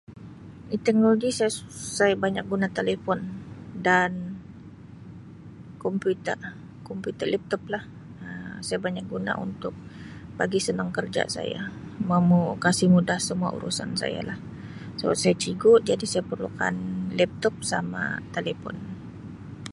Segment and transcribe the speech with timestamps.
[0.85, 3.19] Teknologi sa-saya banyak guna talipon
[3.87, 4.11] dan
[5.83, 6.39] komputer,
[6.87, 7.83] komputer, laptop lah
[8.25, 9.73] Um saya banyak guna untuk
[10.39, 11.59] bagi sanang kerja saya
[12.11, 13.19] memu-kasi mudah
[13.57, 14.37] urusan saya lah
[14.99, 16.73] sebab saya cigu jadi saya perlukan
[17.19, 18.75] laptop sama talipon.